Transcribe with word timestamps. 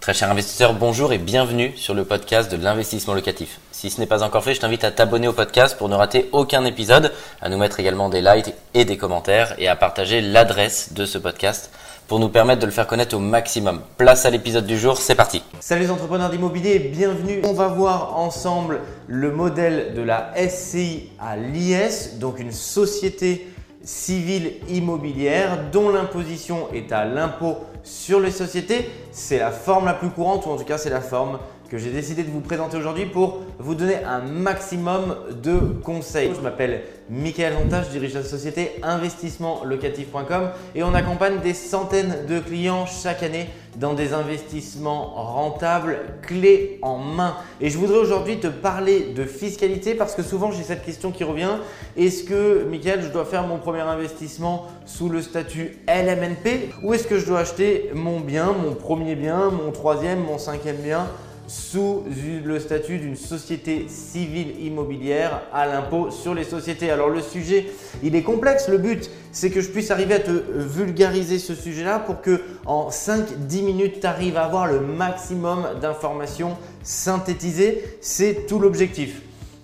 Très 0.00 0.14
cher 0.14 0.30
investisseur, 0.30 0.72
bonjour 0.72 1.12
et 1.12 1.18
bienvenue 1.18 1.74
sur 1.76 1.92
le 1.92 2.06
podcast 2.06 2.50
de 2.50 2.56
l'investissement 2.56 3.12
locatif. 3.12 3.60
Si 3.70 3.90
ce 3.90 4.00
n'est 4.00 4.06
pas 4.06 4.22
encore 4.22 4.42
fait, 4.42 4.54
je 4.54 4.60
t'invite 4.60 4.82
à 4.82 4.90
t'abonner 4.90 5.28
au 5.28 5.34
podcast 5.34 5.76
pour 5.76 5.90
ne 5.90 5.94
rater 5.94 6.30
aucun 6.32 6.64
épisode, 6.64 7.12
à 7.42 7.50
nous 7.50 7.58
mettre 7.58 7.80
également 7.80 8.08
des 8.08 8.22
likes 8.22 8.54
et 8.72 8.86
des 8.86 8.96
commentaires 8.96 9.54
et 9.58 9.68
à 9.68 9.76
partager 9.76 10.22
l'adresse 10.22 10.94
de 10.94 11.04
ce 11.04 11.18
podcast 11.18 11.70
pour 12.08 12.18
nous 12.18 12.30
permettre 12.30 12.62
de 12.62 12.66
le 12.66 12.72
faire 12.72 12.86
connaître 12.86 13.14
au 13.14 13.18
maximum. 13.18 13.82
Place 13.98 14.24
à 14.24 14.30
l'épisode 14.30 14.64
du 14.64 14.78
jour, 14.78 14.96
c'est 14.96 15.14
parti. 15.14 15.42
Salut 15.60 15.82
les 15.82 15.90
entrepreneurs 15.90 16.30
d'immobilier, 16.30 16.78
bienvenue. 16.78 17.42
On 17.44 17.52
va 17.52 17.68
voir 17.68 18.16
ensemble 18.16 18.80
le 19.06 19.30
modèle 19.30 19.92
de 19.94 20.00
la 20.00 20.32
SCI 20.34 21.10
à 21.20 21.36
l'IS, 21.36 22.18
donc 22.18 22.40
une 22.40 22.52
société 22.52 23.46
civile 23.82 24.54
immobilière 24.68 25.70
dont 25.70 25.90
l'imposition 25.90 26.68
est 26.72 26.92
à 26.92 27.04
l'impôt 27.04 27.58
sur 27.82 28.20
les 28.20 28.30
sociétés. 28.30 28.90
C'est 29.10 29.38
la 29.38 29.50
forme 29.50 29.86
la 29.86 29.94
plus 29.94 30.10
courante 30.10 30.46
ou 30.46 30.50
en 30.50 30.56
tout 30.56 30.64
cas 30.64 30.78
c'est 30.78 30.90
la 30.90 31.00
forme 31.00 31.38
que 31.70 31.78
j'ai 31.78 31.90
décidé 31.90 32.24
de 32.24 32.30
vous 32.30 32.40
présenter 32.40 32.76
aujourd'hui 32.76 33.06
pour 33.06 33.42
vous 33.60 33.76
donner 33.76 34.02
un 34.04 34.18
maximum 34.18 35.14
de 35.40 35.56
conseils. 35.84 36.32
Je 36.34 36.40
m'appelle 36.40 36.82
Michael 37.08 37.54
Montage, 37.54 37.86
je 37.86 37.90
dirige 37.92 38.14
la 38.14 38.24
société 38.24 38.72
investissementlocatif.com 38.82 40.50
et 40.74 40.82
on 40.82 40.92
accompagne 40.94 41.38
des 41.38 41.54
centaines 41.54 42.26
de 42.28 42.40
clients 42.40 42.86
chaque 42.86 43.22
année 43.22 43.48
dans 43.76 43.94
des 43.94 44.14
investissements 44.14 45.14
rentables 45.14 46.00
clés 46.22 46.80
en 46.82 46.98
main. 46.98 47.36
Et 47.60 47.70
je 47.70 47.78
voudrais 47.78 47.98
aujourd'hui 47.98 48.40
te 48.40 48.48
parler 48.48 49.12
de 49.14 49.22
fiscalité 49.22 49.94
parce 49.94 50.16
que 50.16 50.24
souvent 50.24 50.50
j'ai 50.50 50.64
cette 50.64 50.84
question 50.84 51.12
qui 51.12 51.22
revient. 51.22 51.58
Est-ce 51.96 52.24
que, 52.24 52.64
Michael, 52.68 53.02
je 53.04 53.08
dois 53.10 53.24
faire 53.24 53.46
mon 53.46 53.58
premier 53.58 53.82
investissement 53.82 54.66
sous 54.86 55.08
le 55.08 55.22
statut 55.22 55.78
LMNP 55.86 56.72
ou 56.82 56.94
est-ce 56.94 57.06
que 57.06 57.20
je 57.20 57.26
dois 57.26 57.38
acheter 57.40 57.90
mon 57.94 58.18
bien, 58.18 58.46
mon 58.60 58.74
premier 58.74 59.14
bien, 59.14 59.50
mon 59.50 59.70
troisième, 59.70 60.18
mon 60.18 60.38
cinquième 60.38 60.78
bien 60.78 61.06
sous 61.50 62.04
le 62.44 62.60
statut 62.60 62.98
d'une 62.98 63.16
société 63.16 63.86
civile 63.88 64.64
immobilière 64.64 65.42
à 65.52 65.66
l'impôt 65.66 66.12
sur 66.12 66.32
les 66.32 66.44
sociétés. 66.44 66.92
Alors 66.92 67.08
le 67.08 67.20
sujet, 67.20 67.66
il 68.04 68.14
est 68.14 68.22
complexe. 68.22 68.68
Le 68.68 68.78
but, 68.78 69.10
c'est 69.32 69.50
que 69.50 69.60
je 69.60 69.68
puisse 69.68 69.90
arriver 69.90 70.14
à 70.14 70.20
te 70.20 70.30
vulgariser 70.30 71.40
ce 71.40 71.56
sujet-là 71.56 71.98
pour 71.98 72.20
que 72.20 72.40
en 72.66 72.90
5-10 72.90 73.64
minutes, 73.64 74.00
tu 74.00 74.06
arrives 74.06 74.36
à 74.36 74.44
avoir 74.44 74.68
le 74.68 74.78
maximum 74.78 75.66
d'informations 75.80 76.56
synthétisées. 76.84 77.98
C'est 78.00 78.46
tout 78.46 78.60
l'objectif. 78.60 79.20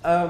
Euh, 0.06 0.26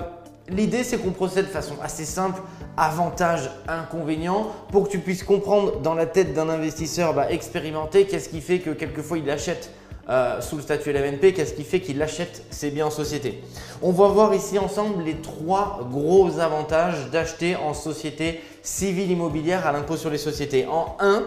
l'idée, 0.50 0.84
c'est 0.84 0.98
qu'on 0.98 1.12
procède 1.12 1.46
de 1.46 1.50
façon 1.50 1.76
assez 1.82 2.04
simple, 2.04 2.42
avantage, 2.76 3.50
inconvénient, 3.66 4.48
pour 4.70 4.84
que 4.84 4.90
tu 4.90 4.98
puisses 4.98 5.22
comprendre 5.22 5.80
dans 5.80 5.94
la 5.94 6.04
tête 6.04 6.34
d'un 6.34 6.50
investisseur 6.50 7.14
bah, 7.14 7.30
expérimenté 7.30 8.04
qu'est-ce 8.04 8.28
qui 8.28 8.42
fait 8.42 8.58
que 8.58 8.70
quelquefois 8.70 9.16
il 9.16 9.30
achète 9.30 9.70
euh, 10.08 10.40
sous 10.40 10.56
le 10.56 10.62
statut 10.62 10.92
LMNP, 10.92 11.32
qu'est-ce 11.34 11.54
qui 11.54 11.64
fait 11.64 11.80
qu'il 11.80 12.00
achète 12.00 12.44
ses 12.50 12.70
biens 12.70 12.86
en 12.86 12.90
société? 12.90 13.42
On 13.82 13.90
va 13.90 14.06
voir 14.08 14.34
ici 14.34 14.58
ensemble 14.58 15.02
les 15.02 15.16
trois 15.16 15.80
gros 15.90 16.38
avantages 16.38 17.10
d'acheter 17.10 17.56
en 17.56 17.74
société 17.74 18.40
civile 18.62 19.10
immobilière 19.10 19.66
à 19.66 19.72
l'impôt 19.72 19.96
sur 19.96 20.10
les 20.10 20.18
sociétés. 20.18 20.66
En 20.66 20.96
1, 21.00 21.24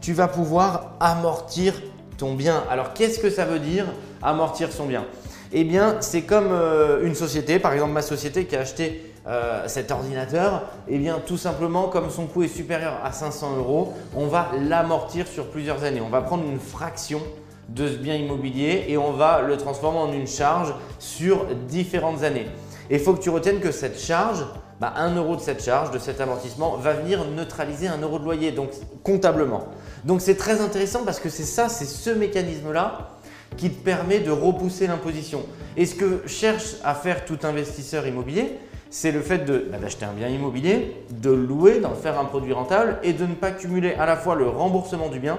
tu 0.00 0.12
vas 0.14 0.26
pouvoir 0.26 0.96
amortir 0.98 1.74
ton 2.16 2.34
bien. 2.34 2.64
Alors 2.70 2.92
qu'est-ce 2.92 3.20
que 3.20 3.30
ça 3.30 3.44
veut 3.44 3.60
dire 3.60 3.86
amortir 4.20 4.72
son 4.72 4.86
bien? 4.86 5.04
Eh 5.52 5.64
bien, 5.64 5.96
c'est 6.00 6.22
comme 6.22 6.48
euh, 6.50 7.06
une 7.06 7.14
société, 7.14 7.58
par 7.58 7.72
exemple 7.72 7.92
ma 7.92 8.02
société 8.02 8.44
qui 8.46 8.56
a 8.56 8.60
acheté 8.60 9.12
euh, 9.28 9.62
cet 9.66 9.90
ordinateur, 9.90 10.64
eh 10.88 10.98
bien 10.98 11.20
tout 11.24 11.38
simplement 11.38 11.88
comme 11.88 12.10
son 12.10 12.26
coût 12.26 12.42
est 12.42 12.48
supérieur 12.48 13.00
à 13.04 13.12
500 13.12 13.58
euros, 13.58 13.94
on 14.16 14.26
va 14.26 14.50
l'amortir 14.58 15.26
sur 15.26 15.46
plusieurs 15.46 15.84
années. 15.84 16.00
On 16.00 16.08
va 16.08 16.20
prendre 16.20 16.44
une 16.44 16.58
fraction 16.58 17.20
de 17.68 17.86
ce 17.86 17.96
bien 17.96 18.14
immobilier 18.14 18.86
et 18.88 18.96
on 18.96 19.12
va 19.12 19.42
le 19.42 19.56
transformer 19.56 19.98
en 19.98 20.12
une 20.12 20.26
charge 20.26 20.74
sur 20.98 21.46
différentes 21.68 22.22
années. 22.22 22.46
Et 22.90 22.94
il 22.94 23.00
faut 23.00 23.12
que 23.12 23.20
tu 23.20 23.30
retiennes 23.30 23.60
que 23.60 23.70
cette 23.70 24.00
charge, 24.00 24.44
bah, 24.80 24.94
1 24.96 25.16
euro 25.16 25.36
de 25.36 25.40
cette 25.40 25.62
charge, 25.62 25.90
de 25.90 25.98
cet 25.98 26.20
amortissement, 26.20 26.76
va 26.76 26.94
venir 26.94 27.24
neutraliser 27.24 27.88
1 27.88 27.98
euro 27.98 28.18
de 28.18 28.24
loyer, 28.24 28.52
donc 28.52 28.70
comptablement. 29.02 29.66
Donc 30.04 30.22
c'est 30.22 30.36
très 30.36 30.60
intéressant 30.60 31.04
parce 31.04 31.20
que 31.20 31.28
c'est 31.28 31.42
ça, 31.42 31.68
c'est 31.68 31.84
ce 31.84 32.10
mécanisme-là 32.10 33.10
qui 33.56 33.70
te 33.70 33.84
permet 33.84 34.20
de 34.20 34.30
repousser 34.30 34.86
l'imposition. 34.86 35.42
Et 35.76 35.84
ce 35.84 35.94
que 35.94 36.22
cherche 36.26 36.76
à 36.84 36.94
faire 36.94 37.24
tout 37.24 37.38
investisseur 37.42 38.06
immobilier, 38.06 38.58
c'est 38.90 39.12
le 39.12 39.20
fait 39.20 39.38
bah, 39.70 39.78
d'acheter 39.78 40.06
un 40.06 40.12
bien 40.12 40.28
immobilier, 40.28 40.96
de 41.10 41.30
louer, 41.30 41.80
d'en 41.80 41.94
faire 41.94 42.18
un 42.18 42.24
produit 42.24 42.52
rentable 42.52 42.98
et 43.02 43.12
de 43.12 43.26
ne 43.26 43.34
pas 43.34 43.50
cumuler 43.50 43.94
à 43.94 44.06
la 44.06 44.16
fois 44.16 44.34
le 44.34 44.48
remboursement 44.48 45.08
du 45.08 45.20
bien 45.20 45.38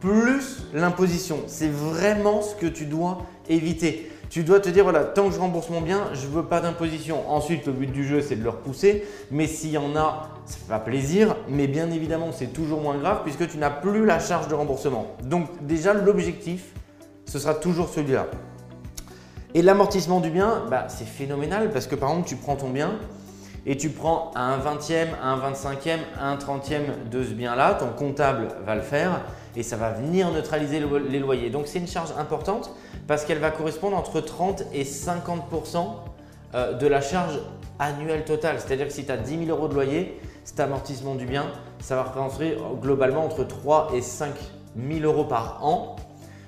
plus 0.00 0.64
l'imposition. 0.72 1.38
C'est 1.46 1.70
vraiment 1.70 2.42
ce 2.42 2.54
que 2.54 2.66
tu 2.66 2.86
dois 2.86 3.18
éviter. 3.48 4.10
Tu 4.30 4.42
dois 4.44 4.60
te 4.60 4.68
dire, 4.68 4.84
voilà, 4.84 5.04
tant 5.04 5.28
que 5.28 5.34
je 5.34 5.40
rembourse 5.40 5.70
mon 5.70 5.80
bien, 5.80 6.10
je 6.12 6.26
ne 6.26 6.32
veux 6.32 6.44
pas 6.44 6.60
d'imposition. 6.60 7.30
Ensuite, 7.30 7.66
le 7.66 7.72
but 7.72 7.90
du 7.90 8.06
jeu, 8.06 8.20
c'est 8.20 8.36
de 8.36 8.42
le 8.42 8.50
repousser. 8.50 9.06
Mais 9.30 9.46
s'il 9.46 9.70
y 9.70 9.78
en 9.78 9.96
a, 9.96 10.28
ça 10.44 10.58
fait 10.58 10.68
pas 10.68 10.78
plaisir. 10.78 11.34
Mais 11.48 11.66
bien 11.66 11.90
évidemment, 11.90 12.28
c'est 12.32 12.52
toujours 12.52 12.82
moins 12.82 12.98
grave 12.98 13.20
puisque 13.24 13.48
tu 13.48 13.56
n'as 13.56 13.70
plus 13.70 14.04
la 14.04 14.18
charge 14.18 14.48
de 14.48 14.54
remboursement. 14.54 15.06
Donc 15.22 15.48
déjà, 15.62 15.94
l'objectif, 15.94 16.72
ce 17.24 17.38
sera 17.38 17.54
toujours 17.54 17.88
celui-là. 17.88 18.26
Et 19.54 19.62
l'amortissement 19.62 20.20
du 20.20 20.30
bien, 20.30 20.64
bah, 20.68 20.86
c'est 20.88 21.06
phénoménal 21.06 21.70
parce 21.70 21.86
que 21.86 21.94
par 21.94 22.10
exemple, 22.10 22.28
tu 22.28 22.36
prends 22.36 22.56
ton 22.56 22.68
bien 22.68 22.98
et 23.64 23.78
tu 23.78 23.88
prends 23.88 24.30
un 24.34 24.58
20e, 24.58 25.08
un 25.22 25.38
25e, 25.38 25.98
un 26.20 26.36
30e 26.36 27.08
de 27.10 27.24
ce 27.24 27.30
bien-là. 27.30 27.74
Ton 27.74 27.88
comptable 27.88 28.48
va 28.66 28.74
le 28.74 28.82
faire 28.82 29.22
et 29.58 29.64
ça 29.64 29.76
va 29.76 29.90
venir 29.90 30.30
neutraliser 30.30 30.80
les 31.10 31.18
loyers. 31.18 31.50
Donc 31.50 31.66
c'est 31.66 31.80
une 31.80 31.88
charge 31.88 32.10
importante 32.16 32.70
parce 33.08 33.24
qu'elle 33.24 33.40
va 33.40 33.50
correspondre 33.50 33.96
entre 33.96 34.20
30 34.20 34.62
et 34.72 34.84
50% 34.84 35.84
euh, 36.54 36.74
de 36.74 36.86
la 36.86 37.00
charge 37.00 37.40
annuelle 37.80 38.24
totale. 38.24 38.58
C'est-à-dire 38.60 38.86
que 38.86 38.92
si 38.92 39.04
tu 39.04 39.10
as 39.10 39.16
10 39.16 39.46
000 39.46 39.50
euros 39.50 39.66
de 39.66 39.74
loyer, 39.74 40.20
cet 40.44 40.60
amortissement 40.60 41.16
du 41.16 41.26
bien, 41.26 41.46
ça 41.80 41.96
va 41.96 42.04
représenter 42.04 42.56
globalement 42.80 43.24
entre 43.24 43.42
3 43.42 43.90
et 43.94 44.00
5 44.00 44.32
000 44.76 45.00
euros 45.00 45.24
par 45.24 45.66
an 45.66 45.96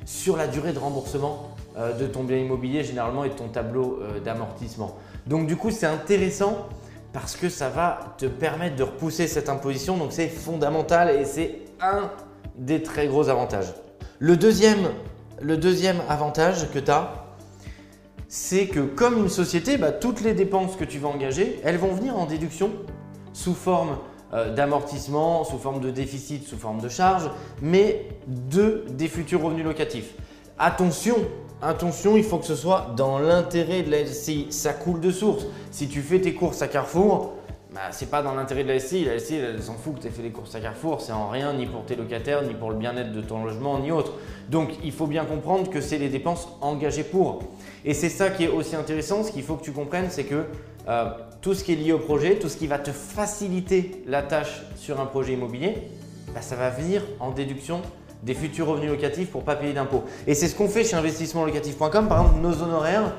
sur 0.07 0.37
la 0.37 0.47
durée 0.47 0.73
de 0.73 0.79
remboursement 0.79 1.51
euh, 1.77 1.93
de 1.93 2.07
ton 2.07 2.23
bien 2.23 2.39
immobilier 2.39 2.85
généralement 2.85 3.25
et 3.25 3.31
de 3.31 3.35
ton 3.35 3.49
tableau 3.49 4.01
euh, 4.03 4.21
d'amortissement. 4.21 4.97
Donc 5.27 5.49
du 5.49 5.57
coup, 5.57 5.73
c'est 5.73 5.87
intéressant 5.87 6.69
parce 7.13 7.35
que 7.35 7.49
ça 7.49 7.71
va 7.71 8.15
te 8.19 8.27
permettre 8.27 8.77
de 8.77 8.85
repousser 8.85 9.27
cette 9.27 9.49
imposition. 9.49 9.97
Donc 9.97 10.13
c'est 10.13 10.29
fondamental 10.29 11.11
et 11.11 11.25
c'est 11.25 11.59
un 11.81 12.09
des 12.61 12.83
très 12.83 13.09
gros 13.09 13.29
avantages. 13.29 13.75
Le 14.19 14.37
deuxième, 14.37 14.91
le 15.41 15.57
deuxième 15.57 16.01
avantage 16.09 16.71
que 16.71 16.79
tu 16.79 16.91
as, 16.91 17.25
c'est 18.29 18.69
que 18.69 18.81
comme 18.81 19.19
une 19.19 19.29
société, 19.29 19.77
bah, 19.77 19.91
toutes 19.91 20.21
les 20.21 20.35
dépenses 20.35 20.77
que 20.77 20.85
tu 20.85 20.99
vas 20.99 21.09
engager, 21.09 21.59
elles 21.65 21.79
vont 21.79 21.93
venir 21.93 22.17
en 22.17 22.27
déduction 22.27 22.71
sous 23.33 23.55
forme 23.55 23.97
euh, 24.35 24.55
d'amortissement, 24.55 25.43
sous 25.43 25.59
forme 25.59 25.81
de 25.81 25.91
déficit, 25.91 26.47
sous 26.47 26.59
forme 26.59 26.81
de 26.81 26.89
charge, 26.89 27.31
mais 27.61 28.07
de 28.29 28.85
des 28.91 29.09
futurs 29.09 29.43
revenus 29.43 29.65
locatifs. 29.65 30.15
Attention, 30.59 31.17
attention, 31.63 32.17
il 32.17 32.23
faut 32.23 32.39
que 32.39 32.47
ce 32.47 32.55
soit 32.55 32.93
dans 32.95 33.19
l'intérêt 33.19 33.83
de 33.83 33.91
la 33.91 34.07
SCI. 34.07 34.49
Ça 34.51 34.75
coule 34.75 35.01
de 35.01 35.11
source. 35.11 35.47
Si 35.71 35.89
tu 35.89 36.03
fais 36.03 36.21
tes 36.21 36.35
courses 36.35 36.61
à 36.61 36.69
Carrefour, 36.69 37.33
bah, 37.73 37.81
c'est 37.93 38.11
pas 38.11 38.23
dans 38.23 38.35
l'intérêt 38.35 38.65
de 38.65 38.69
la 38.69 38.81
SCI. 38.81 39.05
La 39.05 39.19
SCI, 39.19 39.37
elle, 39.37 39.63
s'en 39.63 39.75
fout 39.75 39.97
que 39.97 40.01
tu 40.01 40.09
aies 40.09 40.11
fait 40.11 40.23
les 40.23 40.31
courses 40.31 40.55
à 40.55 40.61
Carrefour. 40.61 41.01
C'est 41.01 41.13
en 41.13 41.29
rien 41.29 41.53
ni 41.53 41.67
pour 41.67 41.85
tes 41.85 41.95
locataires, 41.95 42.43
ni 42.43 42.55
pour 42.55 42.71
le 42.71 42.77
bien-être 42.77 43.13
de 43.13 43.21
ton 43.21 43.45
logement, 43.45 43.79
ni 43.79 43.93
autre. 43.93 44.15
Donc, 44.49 44.71
il 44.83 44.93
faut 44.93 45.07
bien 45.07 45.25
comprendre 45.25 45.71
que 45.71 45.81
c'est 45.81 45.99
les 45.99 46.09
dépenses 46.09 46.49
engagées 46.61 47.05
pour. 47.05 47.45
Et 47.85 47.95
c'est 47.95 48.09
ça 48.09 48.31
qui 48.31 48.45
est 48.45 48.49
aussi 48.49 48.75
intéressant. 48.75 49.23
Ce 49.23 49.31
qu'il 49.31 49.45
faut 49.45 49.55
que 49.55 49.63
tu 49.63 49.73
comprennes, 49.73 50.09
c'est 50.11 50.25
que 50.25 50.47
euh, 50.89 51.11
tout 51.41 51.55
ce 51.55 51.63
qui 51.63 51.73
est 51.73 51.77
lié 51.77 51.93
au 51.93 51.99
projet, 51.99 52.37
tout 52.37 52.49
ce 52.49 52.57
qui 52.57 52.67
va 52.67 52.79
te 52.79 52.91
faciliter 52.91 54.03
la 54.07 54.23
tâche 54.23 54.63
sur 54.77 55.01
un 55.01 55.07
projet 55.07 55.35
immobilier, 55.35 55.75
bah, 56.35 56.43
ça 56.43 56.57
va 56.57 56.71
venir 56.71 57.03
en 57.21 57.31
déduction 57.31 57.83
des 58.23 58.35
futurs 58.35 58.67
revenus 58.67 58.91
locatifs 58.91 59.31
pour 59.31 59.43
ne 59.43 59.47
pas 59.47 59.57
payer 59.57 59.73
d'impôts. 59.73 60.05
Et 60.27 60.35
c'est 60.35 60.49
ce 60.49 60.55
qu'on 60.55 60.69
fait 60.69 60.85
chez 60.85 60.97
investissementlocatif.com. 60.97 62.09
Par 62.09 62.23
exemple, 62.23 62.41
nos 62.41 62.63
honoraires, 62.63 63.15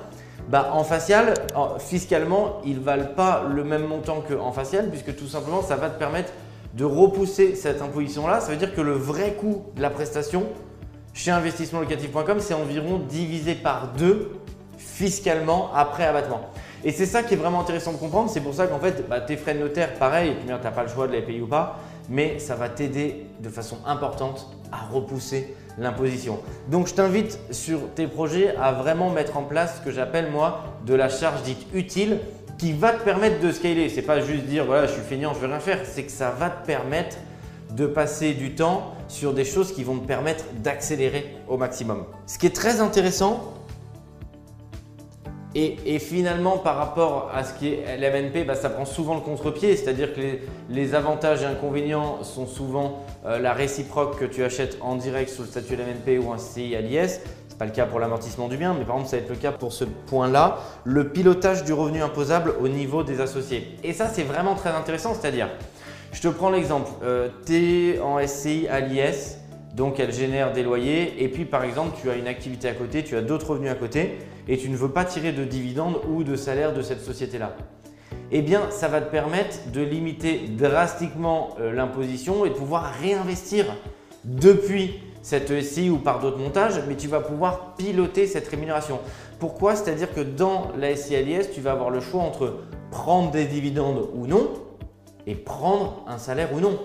bah, 0.49 0.71
en 0.73 0.83
facial, 0.83 1.33
fiscalement, 1.79 2.61
ils 2.65 2.79
ne 2.79 2.83
valent 2.83 3.13
pas 3.15 3.43
le 3.53 3.63
même 3.63 3.85
montant 3.85 4.21
qu'en 4.21 4.51
facial, 4.51 4.89
puisque 4.89 5.15
tout 5.15 5.27
simplement, 5.27 5.61
ça 5.61 5.75
va 5.75 5.89
te 5.89 5.97
permettre 5.97 6.31
de 6.73 6.85
repousser 6.85 7.55
cette 7.55 7.81
imposition-là. 7.81 8.39
Ça 8.39 8.51
veut 8.51 8.57
dire 8.57 8.73
que 8.73 8.81
le 8.81 8.93
vrai 8.93 9.33
coût 9.33 9.65
de 9.75 9.81
la 9.81 9.89
prestation 9.89 10.45
chez 11.13 11.31
investissementlocatif.com, 11.31 12.39
c'est 12.39 12.53
environ 12.53 12.99
divisé 12.99 13.55
par 13.55 13.89
deux 13.97 14.31
fiscalement 14.77 15.69
après 15.73 16.05
abattement. 16.05 16.41
Et 16.83 16.91
c'est 16.91 17.05
ça 17.05 17.23
qui 17.23 17.33
est 17.33 17.37
vraiment 17.37 17.61
intéressant 17.61 17.91
de 17.91 17.97
comprendre. 17.97 18.29
C'est 18.29 18.41
pour 18.41 18.53
ça 18.53 18.67
qu'en 18.67 18.79
fait, 18.79 19.07
bah, 19.07 19.21
tes 19.21 19.37
frais 19.37 19.53
de 19.53 19.59
notaire, 19.59 19.93
pareil, 19.95 20.35
tu 20.41 20.47
n'as 20.47 20.57
pas 20.57 20.83
le 20.83 20.89
choix 20.89 21.07
de 21.07 21.11
les 21.11 21.21
payer 21.21 21.41
ou 21.41 21.47
pas, 21.47 21.79
mais 22.09 22.39
ça 22.39 22.55
va 22.55 22.69
t'aider 22.69 23.25
de 23.39 23.49
façon 23.49 23.77
importante 23.85 24.49
à 24.71 24.85
repousser 24.91 25.55
l'imposition. 25.77 26.39
Donc 26.69 26.87
je 26.87 26.93
t'invite 26.93 27.39
sur 27.51 27.79
tes 27.95 28.07
projets 28.07 28.55
à 28.57 28.71
vraiment 28.71 29.09
mettre 29.09 29.37
en 29.37 29.43
place 29.43 29.77
ce 29.77 29.85
que 29.85 29.91
j'appelle 29.91 30.31
moi 30.31 30.63
de 30.85 30.93
la 30.93 31.09
charge 31.09 31.43
dite 31.43 31.65
utile 31.73 32.19
qui 32.57 32.73
va 32.73 32.91
te 32.91 33.03
permettre 33.03 33.39
de 33.39 33.51
scaler. 33.51 33.89
C'est 33.89 34.01
pas 34.01 34.21
juste 34.21 34.43
dire 34.45 34.65
voilà, 34.65 34.87
je 34.87 34.93
suis 34.93 35.01
feignant, 35.01 35.33
je 35.33 35.39
vais 35.39 35.47
rien 35.47 35.59
faire, 35.59 35.79
c'est 35.83 36.03
que 36.03 36.11
ça 36.11 36.29
va 36.31 36.49
te 36.49 36.65
permettre 36.65 37.17
de 37.71 37.85
passer 37.85 38.33
du 38.33 38.53
temps 38.53 38.93
sur 39.07 39.33
des 39.33 39.45
choses 39.45 39.73
qui 39.73 39.83
vont 39.83 39.97
te 39.97 40.05
permettre 40.05 40.43
d'accélérer 40.61 41.35
au 41.47 41.57
maximum. 41.57 42.05
Ce 42.27 42.37
qui 42.37 42.45
est 42.45 42.55
très 42.55 42.81
intéressant, 42.81 43.53
et, 45.53 45.99
finalement, 45.99 46.57
par 46.57 46.77
rapport 46.77 47.29
à 47.33 47.43
ce 47.43 47.53
qui 47.53 47.67
est 47.73 47.97
l'MNP, 47.97 48.45
bah, 48.45 48.55
ça 48.55 48.69
prend 48.69 48.85
souvent 48.85 49.15
le 49.15 49.21
contre-pied, 49.21 49.75
c'est-à-dire 49.75 50.13
que 50.13 50.21
les, 50.69 50.95
avantages 50.95 51.41
et 51.41 51.45
inconvénients 51.45 52.23
sont 52.23 52.47
souvent 52.47 53.03
euh, 53.25 53.37
la 53.37 53.51
réciproque 53.51 54.17
que 54.17 54.25
tu 54.25 54.45
achètes 54.45 54.77
en 54.79 54.95
direct 54.95 55.29
sous 55.29 55.41
le 55.41 55.49
statut 55.49 55.75
LMNP 55.75 56.23
ou 56.23 56.31
un 56.31 56.37
CI 56.37 56.73
à 56.75 56.79
l'IS. 56.79 57.19
Ce 57.49 57.53
n'est 57.53 57.57
pas 57.59 57.65
le 57.65 57.71
cas 57.71 57.85
pour 57.85 57.99
l'amortissement 57.99 58.47
du 58.47 58.55
bien, 58.55 58.73
mais 58.73 58.85
par 58.85 58.95
contre, 58.95 59.09
ça 59.09 59.17
va 59.17 59.23
être 59.23 59.29
le 59.29 59.35
cas 59.35 59.51
pour 59.51 59.73
ce 59.73 59.83
point-là, 59.83 60.59
le 60.85 61.09
pilotage 61.09 61.65
du 61.65 61.73
revenu 61.73 62.01
imposable 62.01 62.53
au 62.61 62.69
niveau 62.69 63.03
des 63.03 63.19
associés. 63.19 63.77
Et 63.83 63.91
ça, 63.91 64.07
c'est 64.07 64.23
vraiment 64.23 64.55
très 64.55 64.69
intéressant, 64.69 65.13
c'est-à-dire, 65.13 65.49
je 66.13 66.21
te 66.21 66.29
prends 66.29 66.49
l'exemple, 66.49 66.89
euh, 67.03 67.27
tu 67.45 67.95
es 67.95 67.99
en 67.99 68.25
SCI 68.25 68.69
à 68.69 68.79
l'IS, 68.79 69.37
donc 69.75 69.99
elle 69.99 70.13
génère 70.13 70.53
des 70.53 70.63
loyers, 70.63 71.23
et 71.23 71.27
puis 71.27 71.43
par 71.43 71.63
exemple, 71.63 71.97
tu 72.01 72.09
as 72.09 72.15
une 72.15 72.27
activité 72.27 72.69
à 72.69 72.73
côté, 72.73 73.03
tu 73.03 73.17
as 73.17 73.21
d'autres 73.21 73.51
revenus 73.51 73.71
à 73.71 73.75
côté 73.75 74.17
et 74.51 74.57
tu 74.57 74.69
ne 74.69 74.75
veux 74.75 74.89
pas 74.89 75.05
tirer 75.05 75.31
de 75.31 75.45
dividendes 75.45 76.01
ou 76.09 76.25
de 76.25 76.35
salaire 76.35 76.73
de 76.73 76.81
cette 76.81 76.99
société-là, 76.99 77.55
eh 78.31 78.41
bien, 78.41 78.69
ça 78.69 78.89
va 78.89 78.99
te 78.99 79.09
permettre 79.09 79.71
de 79.71 79.81
limiter 79.81 80.39
drastiquement 80.49 81.55
euh, 81.61 81.71
l'imposition 81.71 82.45
et 82.45 82.49
de 82.49 82.55
pouvoir 82.55 82.93
réinvestir 83.01 83.65
depuis 84.25 84.99
cette 85.21 85.61
SCI 85.61 85.89
ou 85.89 85.99
par 85.99 86.19
d'autres 86.19 86.37
montages, 86.37 86.81
mais 86.89 86.97
tu 86.97 87.07
vas 87.07 87.21
pouvoir 87.21 87.75
piloter 87.77 88.27
cette 88.27 88.47
rémunération. 88.49 88.99
Pourquoi? 89.39 89.77
C'est-à-dire 89.77 90.13
que 90.13 90.19
dans 90.19 90.71
la 90.77 90.97
SCI 90.97 91.49
tu 91.53 91.61
vas 91.61 91.71
avoir 91.71 91.89
le 91.89 92.01
choix 92.01 92.21
entre 92.21 92.57
prendre 92.91 93.31
des 93.31 93.45
dividendes 93.45 94.09
ou 94.13 94.27
non 94.27 94.49
et 95.27 95.35
prendre 95.35 96.03
un 96.07 96.17
salaire 96.17 96.53
ou 96.53 96.59
non. 96.59 96.77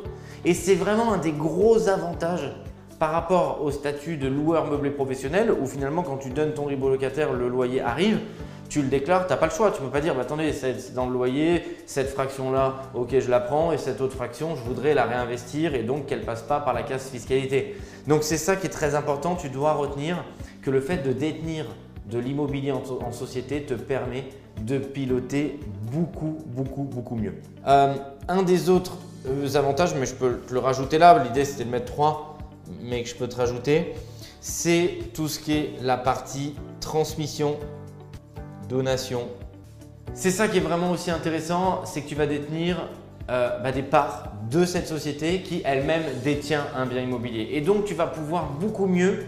Et 0.45 0.55
c'est 0.55 0.77
vraiment 0.77 1.13
un 1.13 1.19
des 1.19 1.33
gros 1.33 1.89
avantages 1.89 2.53
par 2.99 3.13
rapport 3.13 3.63
au 3.63 3.71
statut 3.71 4.17
de 4.17 4.27
loueur 4.27 4.67
meublé 4.67 4.91
professionnel 4.91 5.53
où 5.53 5.67
finalement 5.67 6.03
quand 6.03 6.17
tu 6.17 6.31
donnes 6.31 6.55
ton 6.55 6.65
ribo 6.65 6.89
locataire, 6.89 7.33
le 7.33 7.49
loyer 7.49 7.81
arrive, 7.81 8.21
tu 8.69 8.83
le 8.83 8.89
déclares, 8.89 9.27
tu 9.27 9.33
n'as 9.33 9.37
pas 9.37 9.47
le 9.47 9.53
choix. 9.53 9.71
Tu 9.71 9.81
ne 9.81 9.87
peux 9.87 9.93
pas 9.93 10.01
dire, 10.01 10.15
bah, 10.15 10.23
attendez, 10.23 10.53
c'est 10.53 10.95
dans 10.95 11.07
le 11.07 11.13
loyer, 11.13 11.79
cette 11.87 12.09
fraction-là, 12.09 12.75
ok, 12.95 13.19
je 13.19 13.31
la 13.31 13.41
prends, 13.41 13.73
et 13.73 13.79
cette 13.79 14.01
autre 14.01 14.15
fraction, 14.15 14.57
je 14.57 14.63
voudrais 14.63 14.95
la 14.95 15.05
réinvestir 15.05 15.75
et 15.75 15.83
donc 15.83 16.07
qu'elle 16.07 16.23
passe 16.23 16.43
pas 16.43 16.61
par 16.61 16.75
la 16.75 16.83
case 16.83 17.09
fiscalité. 17.09 17.77
Donc 18.07 18.23
c'est 18.23 18.37
ça 18.37 18.57
qui 18.57 18.67
est 18.67 18.71
très 18.71 18.95
important. 18.95 19.37
Tu 19.37 19.49
dois 19.49 19.73
retenir 19.73 20.25
que 20.63 20.71
le 20.71 20.81
fait 20.81 20.99
de 20.99 21.13
détenir 21.13 21.67
de 22.11 22.19
l'immobilier 22.19 22.73
en, 22.73 23.13
société 23.13 23.63
te 23.63 23.75
permet 23.75 24.25
de 24.61 24.79
piloter 24.79 25.59
beaucoup, 25.93 26.39
beaucoup, 26.47 26.83
beaucoup 26.83 27.17
mieux. 27.17 27.35
Euh, 27.67 27.95
un 28.29 28.43
des 28.43 28.71
autres 28.71 28.99
euh, 29.27 29.57
avantages, 29.57 29.95
mais 29.99 30.07
je 30.07 30.15
peux 30.15 30.39
te 30.39 30.55
le 30.55 30.61
rajouter 30.61 30.99
là, 30.99 31.23
l'idée 31.25 31.45
c'était 31.45 31.65
de 31.65 31.71
mettre 31.71 31.93
trois 31.93 32.36
mais 32.83 33.03
que 33.03 33.09
je 33.09 33.15
peux 33.15 33.29
te 33.29 33.37
rajouter, 33.37 33.95
c'est 34.41 34.99
tout 35.15 35.29
ce 35.29 35.41
qui 35.41 35.53
est 35.53 35.71
la 35.83 35.97
partie 35.97 36.55
transmission, 36.81 37.57
donation. 38.69 39.23
C'est 40.15 40.31
ça 40.31 40.49
qui 40.49 40.59
est 40.59 40.61
vraiment 40.61 40.91
aussi 40.91 41.11
intéressant, 41.11 41.85
c'est 41.85 42.03
que 42.03 42.09
tu 42.09 42.15
vas 42.15 42.27
détenir 42.27 42.89
euh, 43.29 43.59
bah, 43.61 43.73
des 43.73 43.83
parts 43.83 44.33
de 44.51 44.65
cette 44.65 44.87
société 44.87 45.43
qui 45.43 45.63
elle-même 45.65 46.05
détient 46.23 46.65
un 46.77 46.87
bien 46.87 47.03
immobilier. 47.03 47.49
Et 47.53 47.61
donc 47.61 47.85
tu 47.85 47.95
vas 47.95 48.07
pouvoir 48.07 48.51
beaucoup 48.61 48.87
mieux 48.87 49.25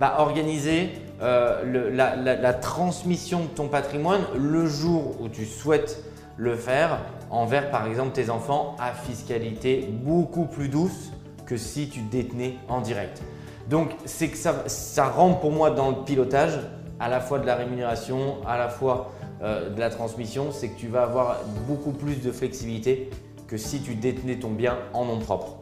bah, 0.00 0.16
organiser 0.18 0.90
euh, 1.22 1.90
la, 1.92 2.54
transmission 2.54 3.40
de 3.40 3.48
ton 3.48 3.68
patrimoine 3.68 4.22
le 4.36 4.66
jour 4.66 5.20
où 5.20 5.28
tu 5.28 5.44
souhaites 5.44 6.02
le 6.36 6.56
faire 6.56 6.98
envers 7.30 7.70
par 7.70 7.86
exemple 7.86 8.12
tes 8.12 8.30
enfants 8.30 8.76
à 8.80 8.92
fiscalité 8.92 9.88
beaucoup 9.90 10.46
plus 10.46 10.68
douce 10.68 11.12
que 11.46 11.56
si 11.56 11.88
tu 11.88 12.00
détenais 12.00 12.56
en 12.68 12.80
direct. 12.80 13.22
Donc, 13.68 13.90
c'est 14.04 14.28
que 14.28 14.36
ça, 14.36 14.64
ça 14.66 15.08
rentre 15.08 15.40
pour 15.40 15.50
moi 15.50 15.70
dans 15.70 15.90
le 15.90 16.04
pilotage, 16.04 16.58
à 17.00 17.08
la 17.08 17.20
fois 17.20 17.38
de 17.38 17.46
la 17.46 17.56
rémunération, 17.56 18.36
à 18.46 18.58
la 18.58 18.68
fois 18.68 19.12
euh, 19.42 19.70
de 19.70 19.80
la 19.80 19.90
transmission, 19.90 20.52
c'est 20.52 20.68
que 20.68 20.78
tu 20.78 20.88
vas 20.88 21.02
avoir 21.02 21.38
beaucoup 21.66 21.92
plus 21.92 22.22
de 22.22 22.30
flexibilité 22.30 23.10
que 23.46 23.56
si 23.56 23.80
tu 23.80 23.94
détenais 23.94 24.36
ton 24.36 24.50
bien 24.50 24.78
en 24.92 25.04
nom 25.04 25.18
propre. 25.18 25.56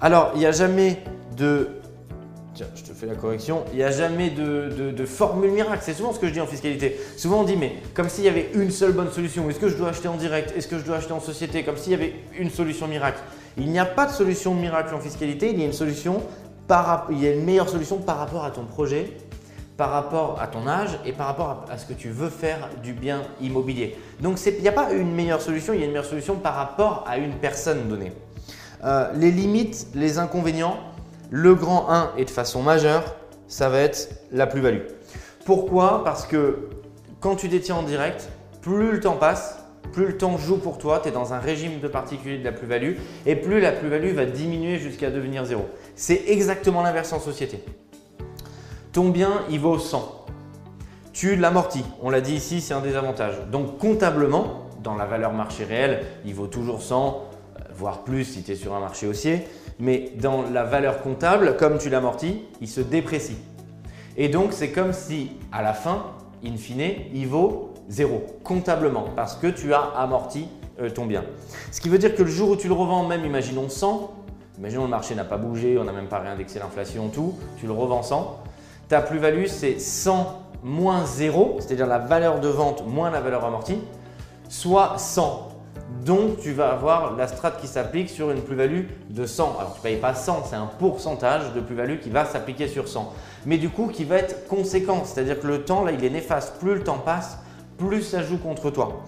Alors, 0.00 0.32
il 0.34 0.40
n'y 0.40 0.46
a 0.46 0.52
jamais 0.52 1.02
de 1.36 1.70
Je 2.76 2.82
te 2.82 2.92
fais 2.92 3.06
la 3.06 3.14
correction. 3.14 3.64
Il 3.72 3.76
n'y 3.76 3.84
a 3.84 3.90
jamais 3.90 4.30
de, 4.30 5.06
formule 5.06 5.50
miracle. 5.50 5.82
C'est 5.82 5.94
souvent 5.94 6.12
ce 6.12 6.18
que 6.18 6.26
je 6.26 6.32
dis 6.32 6.40
en 6.40 6.46
fiscalité. 6.46 6.98
Souvent 7.16 7.40
on 7.40 7.44
dit, 7.44 7.56
mais 7.56 7.74
comme 7.94 8.08
s'il 8.08 8.24
y 8.24 8.28
avait 8.28 8.50
une 8.54 8.70
seule 8.70 8.92
bonne 8.92 9.10
solution. 9.10 9.48
Est-ce 9.48 9.60
que 9.60 9.68
je 9.68 9.76
dois 9.76 9.90
acheter 9.90 10.08
en 10.08 10.16
direct? 10.16 10.52
Est-ce 10.56 10.68
que 10.68 10.78
je 10.78 10.84
dois 10.84 10.96
acheter 10.96 11.12
en 11.12 11.20
société? 11.20 11.62
Comme 11.64 11.76
s'il 11.76 11.92
y 11.92 11.94
avait 11.94 12.14
une 12.38 12.50
solution 12.50 12.86
miracle. 12.86 13.20
Il 13.56 13.70
n'y 13.70 13.78
a 13.78 13.84
pas 13.84 14.06
de 14.06 14.12
solution 14.12 14.54
miracle 14.54 14.94
en 14.94 15.00
fiscalité. 15.00 15.50
Il 15.50 15.58
y 15.58 15.62
a 15.62 15.66
une 15.66 15.72
solution 15.72 16.22
par, 16.66 17.06
il 17.10 17.22
y 17.22 17.26
a 17.26 17.32
une 17.32 17.44
meilleure 17.44 17.68
solution 17.68 17.98
par 17.98 18.18
rapport 18.18 18.44
à 18.44 18.50
ton 18.50 18.64
projet, 18.64 19.12
par 19.76 19.90
rapport 19.90 20.40
à 20.40 20.46
ton 20.48 20.66
âge 20.66 20.98
et 21.04 21.12
par 21.12 21.26
rapport 21.26 21.64
à, 21.70 21.78
ce 21.78 21.86
que 21.86 21.94
tu 21.94 22.10
veux 22.10 22.28
faire 22.28 22.68
du 22.82 22.92
bien 22.92 23.22
immobilier. 23.40 23.96
Donc 24.20 24.38
il 24.44 24.60
n'y 24.60 24.68
a 24.68 24.72
pas 24.72 24.92
une 24.92 25.14
meilleure 25.14 25.40
solution. 25.40 25.72
Il 25.72 25.80
y 25.80 25.82
a 25.82 25.86
une 25.86 25.92
meilleure 25.92 26.04
solution 26.04 26.36
par 26.36 26.54
rapport 26.54 27.04
à 27.08 27.18
une 27.18 27.34
personne 27.34 27.88
donnée. 27.88 28.12
Euh, 28.84 29.10
les 29.14 29.30
limites, 29.30 29.88
les 29.94 30.18
inconvénients. 30.18 30.78
Le 31.30 31.54
grand 31.54 31.90
1 31.90 32.12
et 32.16 32.24
de 32.24 32.30
façon 32.30 32.62
majeure, 32.62 33.16
ça 33.48 33.68
va 33.68 33.80
être 33.80 34.08
la 34.32 34.46
plus-value. 34.46 34.82
Pourquoi? 35.44 36.02
Parce 36.04 36.26
que 36.26 36.68
quand 37.20 37.36
tu 37.36 37.48
détiens 37.48 37.76
en 37.76 37.82
direct, 37.82 38.30
plus 38.62 38.92
le 38.92 39.00
temps 39.00 39.16
passe, 39.16 39.58
plus 39.92 40.06
le 40.06 40.16
temps 40.16 40.38
joue 40.38 40.58
pour 40.58 40.78
toi, 40.78 41.00
tu 41.02 41.08
es 41.08 41.12
dans 41.12 41.34
un 41.34 41.38
régime 41.38 41.80
de 41.80 41.88
particulier 41.88 42.38
de 42.38 42.44
la 42.44 42.52
plus-value 42.52 42.94
et 43.26 43.36
plus 43.36 43.60
la 43.60 43.72
plus-value 43.72 44.14
va 44.14 44.24
diminuer 44.24 44.78
jusqu'à 44.78 45.10
devenir 45.10 45.44
zéro. 45.44 45.66
C'est 45.96 46.24
exactement 46.28 46.82
l'inverse 46.82 47.12
en 47.12 47.20
société. 47.20 47.62
Ton 48.92 49.10
bien, 49.10 49.42
il 49.50 49.60
vaut 49.60 49.78
100. 49.78 50.26
Tu 51.12 51.36
l'amortis. 51.36 51.84
On 52.02 52.10
l'a 52.10 52.20
dit 52.20 52.34
ici, 52.34 52.60
c'est 52.60 52.74
un 52.74 52.80
désavantage. 52.80 53.34
Donc 53.50 53.78
comptablement, 53.78 54.68
dans 54.82 54.94
la 54.94 55.04
valeur 55.04 55.32
marché 55.32 55.64
réelle, 55.64 56.04
il 56.24 56.34
vaut 56.34 56.46
toujours 56.46 56.80
100, 56.82 57.24
euh, 57.58 57.62
voire 57.74 58.04
plus 58.04 58.24
si 58.24 58.42
tu 58.42 58.52
es 58.52 58.54
sur 58.54 58.74
un 58.74 58.80
marché 58.80 59.06
haussier 59.06 59.46
mais 59.78 60.12
dans 60.20 60.42
la 60.42 60.64
valeur 60.64 61.02
comptable, 61.02 61.56
comme 61.56 61.78
tu 61.78 61.90
l'amortis, 61.90 62.42
il 62.60 62.68
se 62.68 62.80
déprécie. 62.80 63.38
Et 64.16 64.28
donc, 64.28 64.52
c'est 64.52 64.70
comme 64.70 64.92
si 64.92 65.32
à 65.52 65.62
la 65.62 65.72
fin, 65.72 66.06
in 66.44 66.56
fine, 66.56 66.92
il 67.14 67.26
vaut 67.26 67.74
zéro 67.88 68.26
comptablement 68.44 69.06
parce 69.16 69.34
que 69.36 69.46
tu 69.46 69.72
as 69.72 69.92
amorti 69.96 70.48
euh, 70.80 70.90
ton 70.90 71.06
bien. 71.06 71.24
Ce 71.72 71.80
qui 71.80 71.88
veut 71.88 71.98
dire 71.98 72.14
que 72.14 72.22
le 72.22 72.30
jour 72.30 72.50
où 72.50 72.56
tu 72.56 72.68
le 72.68 72.74
revends, 72.74 73.06
même 73.06 73.24
imaginons 73.24 73.68
100, 73.68 74.14
imaginons 74.58 74.84
le 74.84 74.90
marché 74.90 75.14
n'a 75.14 75.24
pas 75.24 75.36
bougé, 75.36 75.78
on 75.78 75.84
n'a 75.84 75.92
même 75.92 76.08
pas 76.08 76.18
réindexé 76.18 76.58
l'inflation, 76.58 77.08
tout, 77.08 77.34
tu 77.58 77.66
le 77.66 77.72
revends 77.72 78.02
100, 78.02 78.42
ta 78.88 79.00
plus-value 79.00 79.46
c'est 79.46 79.78
100 79.78 80.42
moins 80.62 81.04
0, 81.04 81.56
c'est-à-dire 81.60 81.86
la 81.86 81.98
valeur 81.98 82.40
de 82.40 82.48
vente 82.48 82.86
moins 82.86 83.10
la 83.10 83.20
valeur 83.20 83.44
amortie, 83.44 83.78
soit 84.48 84.98
100. 84.98 85.47
Donc, 86.04 86.40
tu 86.40 86.52
vas 86.52 86.70
avoir 86.72 87.16
la 87.16 87.26
strate 87.26 87.60
qui 87.60 87.66
s'applique 87.66 88.10
sur 88.10 88.30
une 88.30 88.42
plus-value 88.42 88.84
de 89.10 89.26
100. 89.26 89.56
Alors, 89.58 89.72
tu 89.72 89.78
ne 89.78 89.82
payes 89.82 90.00
pas 90.00 90.14
100, 90.14 90.44
c'est 90.50 90.56
un 90.56 90.70
pourcentage 90.78 91.52
de 91.54 91.60
plus-value 91.60 91.98
qui 91.98 92.10
va 92.10 92.24
s'appliquer 92.24 92.68
sur 92.68 92.88
100. 92.88 93.12
Mais 93.46 93.58
du 93.58 93.70
coup, 93.70 93.88
qui 93.88 94.04
va 94.04 94.16
être 94.16 94.46
conséquent. 94.48 95.02
C'est-à-dire 95.04 95.40
que 95.40 95.46
le 95.46 95.64
temps, 95.64 95.84
là, 95.84 95.92
il 95.92 96.04
est 96.04 96.10
néfaste. 96.10 96.58
Plus 96.60 96.74
le 96.74 96.84
temps 96.84 96.98
passe, 96.98 97.38
plus 97.78 98.02
ça 98.02 98.22
joue 98.22 98.38
contre 98.38 98.70
toi. 98.70 99.02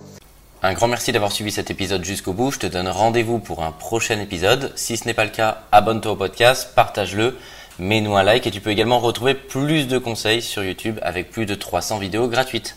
Un 0.62 0.74
grand 0.74 0.88
merci 0.88 1.10
d'avoir 1.10 1.32
suivi 1.32 1.50
cet 1.50 1.70
épisode 1.70 2.04
jusqu'au 2.04 2.34
bout. 2.34 2.50
Je 2.50 2.58
te 2.58 2.66
donne 2.66 2.88
rendez-vous 2.88 3.38
pour 3.38 3.62
un 3.62 3.72
prochain 3.72 4.20
épisode. 4.20 4.72
Si 4.76 4.98
ce 4.98 5.06
n'est 5.06 5.14
pas 5.14 5.24
le 5.24 5.30
cas, 5.30 5.62
abonne-toi 5.72 6.12
au 6.12 6.16
podcast, 6.16 6.72
partage-le, 6.74 7.38
mets-nous 7.78 8.14
un 8.14 8.22
like 8.22 8.46
et 8.46 8.50
tu 8.50 8.60
peux 8.60 8.70
également 8.70 8.98
retrouver 8.98 9.32
plus 9.32 9.88
de 9.88 9.96
conseils 9.96 10.42
sur 10.42 10.62
YouTube 10.62 10.98
avec 11.00 11.30
plus 11.30 11.46
de 11.46 11.54
300 11.54 11.98
vidéos 11.98 12.28
gratuites. 12.28 12.76